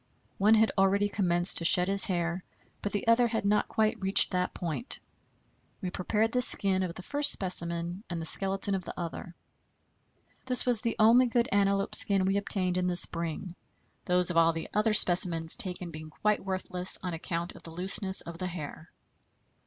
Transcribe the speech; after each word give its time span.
One 0.39 0.55
had 0.55 0.71
already 0.79 1.09
commenced 1.09 1.59
to 1.59 1.65
shed 1.65 1.87
his 1.87 2.05
hair, 2.05 2.43
but 2.81 2.91
the 2.91 3.05
other 3.07 3.27
had 3.27 3.45
not 3.45 3.67
quite 3.67 4.01
reached 4.01 4.31
that 4.31 4.51
point. 4.51 4.97
We 5.79 5.91
prepared 5.91 6.31
the 6.31 6.41
skin 6.41 6.81
of 6.81 6.95
the 6.95 7.03
first 7.03 7.31
specimen 7.31 8.03
and 8.09 8.19
the 8.19 8.25
skeleton 8.25 8.73
of 8.73 8.83
the 8.83 8.99
other. 8.99 9.35
This 10.47 10.65
was 10.65 10.81
the 10.81 10.95
only 10.97 11.27
good 11.27 11.47
antelope 11.51 11.93
skin 11.93 12.25
we 12.25 12.37
obtained 12.37 12.77
in 12.79 12.87
the 12.87 12.95
spring, 12.95 13.53
those 14.05 14.31
of 14.31 14.37
all 14.37 14.53
the 14.53 14.67
other 14.73 14.93
specimens 14.93 15.55
taken 15.55 15.91
being 15.91 16.09
quite 16.09 16.43
worthless 16.43 16.97
on 17.03 17.13
account 17.13 17.53
of 17.53 17.61
the 17.61 17.69
looseness 17.69 18.21
of 18.21 18.39
the 18.39 18.47
hair. 18.47 18.89